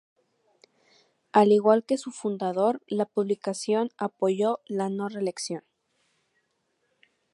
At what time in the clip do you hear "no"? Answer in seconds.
4.89-5.09